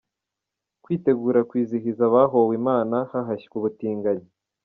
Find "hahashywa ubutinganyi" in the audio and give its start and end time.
3.11-4.27